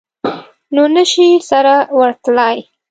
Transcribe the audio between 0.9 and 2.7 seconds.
نه شي سره ورتلای.